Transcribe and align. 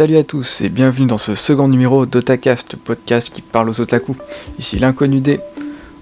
Salut 0.00 0.16
à 0.16 0.24
tous 0.24 0.62
et 0.62 0.70
bienvenue 0.70 1.06
dans 1.06 1.18
ce 1.18 1.34
second 1.34 1.68
numéro 1.68 2.06
d'Otacast, 2.06 2.72
le 2.72 2.78
podcast 2.78 3.28
qui 3.28 3.42
parle 3.42 3.68
aux 3.68 3.82
otaku. 3.82 4.16
Ici 4.58 4.78
l'inconnu 4.78 5.20
des. 5.20 5.40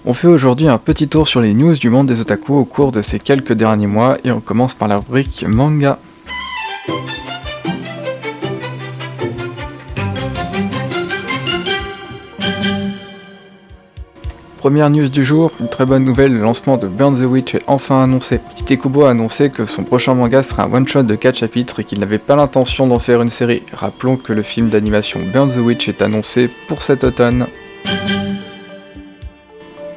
On 0.05 0.15
fait 0.15 0.29
aujourd'hui 0.29 0.69
un 0.69 0.79
petit 0.79 1.09
tour 1.09 1.27
sur 1.27 1.41
les 1.41 1.53
news 1.53 1.75
du 1.75 1.91
monde 1.91 2.07
des 2.07 2.21
otaku 2.21 2.55
au 2.55 2.65
cours 2.65 2.93
de 2.93 3.03
ces 3.03 3.19
quelques 3.19 3.55
derniers 3.55 3.89
mois 3.89 4.17
et 4.23 4.31
on 4.31 4.39
commence 4.39 4.73
par 4.73 4.87
la 4.87 4.99
rubrique 4.99 5.45
manga. 5.49 5.99
Première 14.59 14.91
news 14.91 15.09
du 15.09 15.25
jour, 15.25 15.53
une 15.61 15.69
très 15.69 15.87
bonne 15.87 16.03
nouvelle, 16.03 16.35
le 16.35 16.41
lancement 16.41 16.79
de 16.79 16.89
Burn 16.89 17.15
the 17.15 17.25
Witch 17.25 17.55
est 17.55 17.63
enfin 17.69 18.03
annoncé. 18.03 18.41
Kitekubo 18.57 19.05
a 19.05 19.11
annoncé 19.11 19.51
que 19.51 19.67
son 19.67 19.85
prochain 19.85 20.15
manga 20.15 20.43
sera 20.43 20.65
un 20.65 20.73
one-shot 20.73 21.05
de 21.05 21.15
4 21.15 21.37
chapitres 21.37 21.79
et 21.79 21.85
qu'il 21.85 22.01
n'avait 22.01 22.19
pas 22.19 22.35
l'intention 22.35 22.89
d'en 22.89 22.99
faire 22.99 23.23
une 23.23 23.31
série. 23.31 23.63
Rappelons 23.73 24.17
que 24.17 24.33
le 24.33 24.43
film 24.43 24.69
d'animation 24.69 25.21
Burn 25.33 25.49
the 25.49 25.59
Witch 25.59 25.89
est 25.89 26.03
annoncé 26.03 26.51
pour 26.67 26.83
cet 26.83 27.05
automne. 27.05 27.47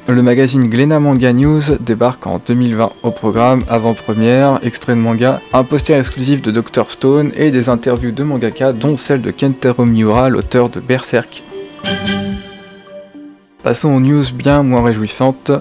Le 0.08 0.22
magazine 0.22 0.70
Glena 0.70 1.00
Manga 1.00 1.34
News 1.34 1.78
débarque 1.80 2.28
en 2.28 2.40
2020 2.46 2.92
au 3.02 3.10
programme 3.10 3.64
avant-première, 3.68 4.60
extrait 4.62 4.94
de 4.94 5.00
manga, 5.00 5.42
un 5.54 5.64
poster 5.64 5.98
exclusif 5.98 6.44
de 6.44 6.52
Dr 6.52 6.92
Stone 6.92 7.32
et 7.36 7.50
des 7.50 7.68
interviews 7.68 8.12
de 8.12 8.24
mangaka 8.24 8.74
dont 8.74 8.96
celle 8.96 9.22
de 9.22 9.32
Kentaro 9.32 9.86
Miura, 9.86 10.30
l'auteur 10.30 10.70
de 10.70 10.80
Berserk. 10.80 11.42
Passons 13.64 13.90
aux 13.90 14.00
news 14.00 14.24
bien 14.34 14.64
moins 14.64 14.84
réjouissantes. 14.84 15.52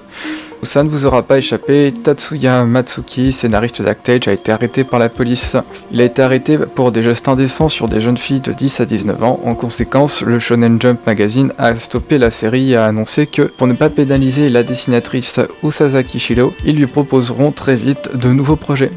Ça 0.62 0.82
ne 0.82 0.88
vous 0.88 1.06
aura 1.06 1.22
pas 1.22 1.38
échappé, 1.38 1.92
Tatsuya 2.02 2.64
Matsuki, 2.64 3.32
scénariste 3.32 3.80
d'Actage, 3.80 4.28
a 4.28 4.32
été 4.32 4.52
arrêté 4.52 4.84
par 4.84 4.98
la 4.98 5.08
police. 5.08 5.56
Il 5.90 6.00
a 6.00 6.04
été 6.04 6.20
arrêté 6.22 6.58
pour 6.58 6.92
des 6.92 7.02
gestes 7.02 7.28
indécents 7.28 7.70
sur 7.70 7.88
des 7.88 8.00
jeunes 8.00 8.18
filles 8.18 8.40
de 8.40 8.52
10 8.52 8.80
à 8.80 8.84
19 8.86 9.22
ans. 9.22 9.40
En 9.44 9.54
conséquence, 9.54 10.20
le 10.20 10.38
Shonen 10.38 10.80
Jump 10.80 11.00
Magazine 11.06 11.52
a 11.58 11.74
stoppé 11.78 12.18
la 12.18 12.30
série 12.30 12.72
et 12.72 12.76
a 12.76 12.86
annoncé 12.86 13.26
que, 13.26 13.42
pour 13.42 13.66
ne 13.66 13.72
pas 13.74 13.88
pénaliser 13.88 14.50
la 14.50 14.62
dessinatrice 14.62 15.40
Usazaki 15.62 16.18
Shiro, 16.18 16.52
ils 16.64 16.76
lui 16.76 16.86
proposeront 16.86 17.52
très 17.52 17.76
vite 17.76 18.16
de 18.16 18.28
nouveaux 18.28 18.56
projets. 18.56 18.92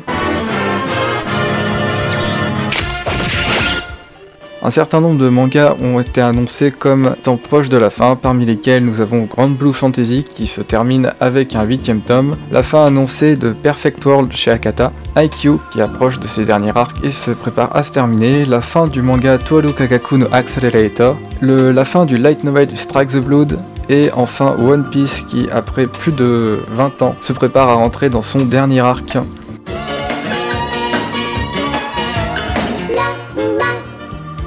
Un 4.65 4.71
certain 4.71 5.01
nombre 5.01 5.21
de 5.21 5.27
mangas 5.27 5.75
ont 5.83 5.99
été 5.99 6.21
annoncés 6.21 6.71
comme 6.71 7.15
étant 7.19 7.35
proches 7.35 7.67
de 7.67 7.75
la 7.75 7.89
fin, 7.89 8.15
parmi 8.15 8.45
lesquels 8.45 8.85
nous 8.85 9.01
avons 9.01 9.23
Grand 9.23 9.49
Blue 9.49 9.73
Fantasy 9.73 10.23
qui 10.23 10.47
se 10.47 10.61
termine 10.61 11.11
avec 11.19 11.53
un 11.53 11.63
huitième 11.63 11.99
tome, 11.99 12.37
la 12.49 12.63
fin 12.63 12.85
annoncée 12.85 13.35
de 13.35 13.51
Perfect 13.51 14.05
World 14.05 14.31
chez 14.31 14.51
Akata, 14.51 14.93
IQ 15.17 15.57
qui 15.73 15.81
approche 15.81 16.17
de 16.17 16.27
ses 16.27 16.45
derniers 16.45 16.71
arcs 16.75 16.95
et 17.03 17.09
se 17.09 17.31
prépare 17.31 17.75
à 17.75 17.83
se 17.83 17.91
terminer, 17.91 18.45
la 18.45 18.61
fin 18.61 18.87
du 18.87 19.01
manga 19.01 19.37
Toaru 19.37 19.73
Kagaku 19.73 20.17
no 20.17 20.27
Accelerator, 20.31 21.17
la 21.41 21.83
fin 21.83 22.05
du 22.05 22.17
light 22.17 22.45
novel 22.45 22.69
Strike 22.77 23.09
the 23.09 23.17
Blood, 23.17 23.59
et 23.89 24.11
enfin 24.15 24.55
One 24.57 24.85
Piece 24.89 25.25
qui, 25.27 25.49
après 25.51 25.87
plus 25.87 26.13
de 26.13 26.57
20 26.69 27.01
ans, 27.01 27.15
se 27.19 27.33
prépare 27.33 27.67
à 27.67 27.73
rentrer 27.73 28.09
dans 28.09 28.21
son 28.21 28.45
dernier 28.45 28.79
arc. 28.79 29.17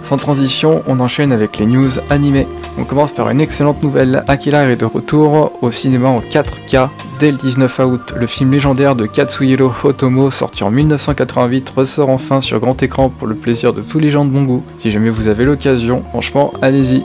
Sans 0.07 0.19
transition, 0.19 0.85
on 0.87 1.01
enchaîne 1.01 1.33
avec 1.33 1.59
les 1.59 1.67
news 1.67 1.91
animées. 2.11 2.47
On 2.79 2.85
commence 2.85 3.11
par 3.11 3.29
une 3.29 3.41
excellente 3.41 3.83
nouvelle. 3.83 4.23
Akira 4.29 4.63
est 4.65 4.77
de 4.77 4.85
retour 4.85 5.51
au 5.63 5.73
cinéma 5.73 6.09
en 6.09 6.21
4K 6.21 6.91
dès 7.19 7.33
le 7.33 7.37
19 7.37 7.81
août. 7.81 8.15
Le 8.15 8.29
film 8.29 8.53
légendaire 8.53 8.95
de 8.95 9.07
Katsuhiro 9.07 9.73
Otomo, 9.83 10.31
sorti 10.31 10.63
en 10.63 10.71
1988, 10.71 11.73
ressort 11.77 12.11
enfin 12.11 12.41
sur 12.41 12.61
grand 12.61 12.81
écran 12.85 13.09
pour 13.09 13.27
le 13.27 13.35
plaisir 13.35 13.73
de 13.73 13.81
tous 13.81 13.99
les 13.99 14.11
gens 14.11 14.25
de 14.25 14.31
bon 14.31 14.45
goût. 14.45 14.65
Si 14.79 14.93
jamais 14.93 15.11
vous 15.11 15.27
avez 15.27 15.43
l'occasion, 15.43 16.05
franchement, 16.11 16.53
allez-y. 16.63 17.03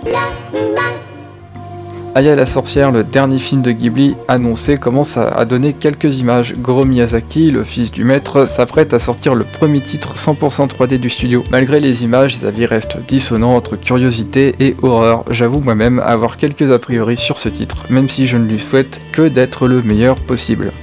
Aya 2.14 2.36
la 2.36 2.46
sorcière, 2.46 2.92
le 2.92 3.06
dernier 3.06 3.40
film 3.40 3.62
de 3.62 3.72
Ghibli 3.72 4.18
annoncé, 4.28 4.78
commence 4.78 5.16
à, 5.16 5.46
donner 5.46 5.72
quelques 5.72 6.18
images. 6.18 6.56
Goro 6.58 6.84
Miyazaki, 6.84 7.52
le 7.52 7.64
fils 7.64 7.90
du 7.90 8.04
maître, 8.04 8.46
s'apprête 8.46 8.94
à 8.94 9.00
sortir 9.00 9.34
le 9.34 9.46
premier 9.46 9.80
titre 9.80 10.16
100% 10.16 10.68
3D 10.68 10.98
du 10.98 11.10
studio. 11.10 11.42
Malgré 11.52 11.80
les 11.80 12.04
images, 12.04 12.42
les 12.42 12.48
avis 12.48 12.66
restent 12.66 12.98
dissonants 13.08 13.56
entre 13.56 13.78
curiosité 13.78 14.56
et 14.60 14.76
horreur. 14.82 15.24
J'avoue 15.30 15.62
moi-même 15.62 16.00
avoir 16.00 16.36
quelques 16.36 16.70
a 16.70 16.80
priori 16.80 17.16
sur 17.16 17.40
ce 17.40 17.48
titre, 17.48 17.86
même 17.90 18.10
si 18.10 18.28
je 18.28 18.36
ne 18.36 18.46
lui 18.46 18.60
souhaite 18.60 19.00
que 19.14 19.30
d'être 19.30 19.70
le 19.70 19.82
meilleur 19.82 20.18
possible. 20.18 20.74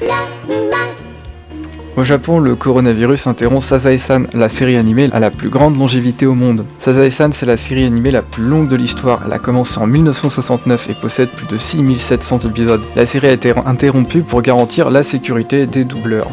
Au 1.97 2.05
Japon, 2.05 2.39
le 2.39 2.55
coronavirus 2.55 3.27
interrompt 3.27 3.65
Sazae-san, 3.65 4.29
la 4.33 4.49
série 4.49 4.77
animée 4.77 5.09
à 5.13 5.19
la 5.19 5.31
plus 5.31 5.49
grande 5.49 5.77
longévité 5.77 6.27
au 6.27 6.35
monde. 6.35 6.65
Sazae-san, 6.79 7.33
c'est 7.33 7.47
la 7.47 7.57
série 7.57 7.85
animée 7.85 8.11
la 8.11 8.23
plus 8.23 8.45
longue 8.45 8.69
de 8.69 8.77
l'histoire. 8.77 9.23
Elle 9.27 9.33
a 9.33 9.39
commencé 9.39 9.79
en 9.79 9.87
1969 9.87 10.91
et 10.91 10.95
possède 10.95 11.29
plus 11.31 11.47
de 11.49 11.59
6700 11.59 12.41
épisodes. 12.41 12.83
La 12.95 13.07
série 13.07 13.27
a 13.27 13.33
été 13.33 13.53
interrompue 13.67 14.23
pour 14.23 14.43
garantir 14.43 14.91
la 14.91 15.03
sécurité 15.03 15.67
des 15.67 15.85
doubleurs. 15.85 16.29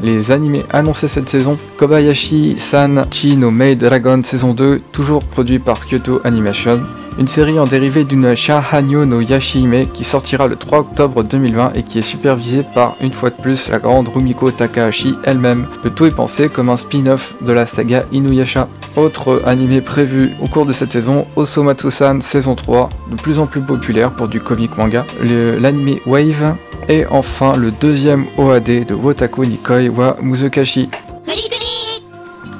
les 0.00 0.30
animés 0.30 0.64
annoncés 0.70 1.08
cette 1.08 1.28
saison. 1.28 1.58
Kobayashi 1.76 2.56
San 2.58 3.06
Chi 3.10 3.36
no 3.36 3.50
Maid 3.50 3.80
Dragon 3.80 4.22
saison 4.22 4.54
2, 4.54 4.80
toujours 4.92 5.24
produit 5.24 5.58
par 5.58 5.86
Kyoto 5.86 6.20
Animation 6.24 6.80
une 7.18 7.26
série 7.26 7.58
en 7.58 7.66
dérivé 7.66 8.04
d'une 8.04 8.36
Shahanyo 8.36 9.04
no 9.04 9.20
Yashihime 9.20 9.86
qui 9.92 10.04
sortira 10.04 10.46
le 10.46 10.54
3 10.54 10.78
octobre 10.78 11.24
2020 11.24 11.72
et 11.74 11.82
qui 11.82 11.98
est 11.98 12.02
supervisée 12.02 12.64
par, 12.74 12.94
une 13.00 13.12
fois 13.12 13.30
de 13.30 13.34
plus, 13.34 13.68
la 13.68 13.80
grande 13.80 14.08
Rumiko 14.08 14.52
Takahashi 14.52 15.16
elle-même. 15.24 15.66
Le 15.82 15.90
tout 15.90 16.06
est 16.06 16.12
pensé 16.12 16.48
comme 16.48 16.68
un 16.68 16.76
spin-off 16.76 17.34
de 17.42 17.52
la 17.52 17.66
saga 17.66 18.04
Inuyasha. 18.12 18.68
Autre 18.96 19.42
animé 19.46 19.80
prévu 19.80 20.30
au 20.40 20.46
cours 20.46 20.64
de 20.64 20.72
cette 20.72 20.92
saison, 20.92 21.26
Osomatsu-san 21.34 22.22
saison 22.22 22.54
3, 22.54 22.88
de 23.10 23.16
plus 23.16 23.38
en 23.40 23.46
plus 23.46 23.60
populaire 23.60 24.12
pour 24.12 24.28
du 24.28 24.40
comic 24.40 24.76
manga, 24.76 25.04
l'anime 25.22 25.98
Wave, 26.06 26.54
et 26.88 27.04
enfin 27.10 27.56
le 27.56 27.70
deuxième 27.70 28.24
OAD 28.38 28.86
de 28.86 28.94
Wotaku 28.94 29.44
Nikoi 29.44 29.88
wa 29.88 30.16
Muzukashi. 30.22 30.88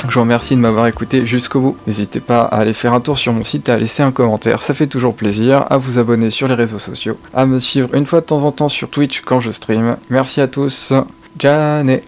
Je 0.08 0.14
vous 0.14 0.20
remercie 0.20 0.56
de 0.56 0.60
m'avoir 0.60 0.86
écouté 0.86 1.26
jusqu'au 1.26 1.60
bout. 1.60 1.76
N'hésitez 1.86 2.20
pas 2.20 2.40
à 2.40 2.60
aller 2.60 2.72
faire 2.72 2.94
un 2.94 3.00
tour 3.00 3.18
sur 3.18 3.34
mon 3.34 3.44
site 3.44 3.68
à 3.68 3.76
laisser 3.76 4.02
un 4.02 4.10
commentaire, 4.10 4.62
ça 4.62 4.72
fait 4.72 4.86
toujours 4.86 5.14
plaisir, 5.14 5.66
à 5.68 5.76
vous 5.76 5.98
abonner 5.98 6.30
sur 6.30 6.48
les 6.48 6.54
réseaux 6.54 6.78
sociaux, 6.78 7.18
à 7.34 7.44
me 7.44 7.58
suivre 7.58 7.94
une 7.94 8.06
fois 8.06 8.22
de 8.22 8.26
temps 8.26 8.42
en 8.42 8.50
temps 8.50 8.70
sur 8.70 8.88
Twitch 8.88 9.20
quand 9.20 9.40
je 9.40 9.50
stream. 9.50 9.96
Merci 10.08 10.40
à 10.40 10.48
tous, 10.48 10.94
Jane 11.38 11.90